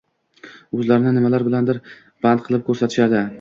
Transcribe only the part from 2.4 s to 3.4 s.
qilib ko’rsatishadi.